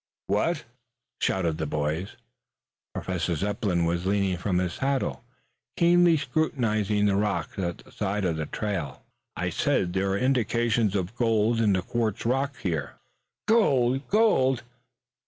[0.25, 0.65] "What?"
[1.19, 2.15] shouted the boys.
[2.95, 5.23] Professor Zepplin was leaning from his saddle,
[5.77, 9.03] keenly scrutinizing the rocks at the side of the trail.
[9.35, 12.95] "I said, there are indications of gold in the quartz rock here"
[13.47, 14.07] "Gold!
[14.09, 14.63] Gold!